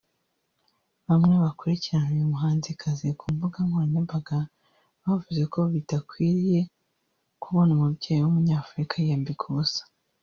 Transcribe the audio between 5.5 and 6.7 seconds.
ko ‘bidakwiye